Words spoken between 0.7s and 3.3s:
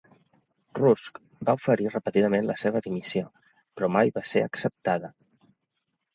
Rusk va oferir repetidament la seva dimissió,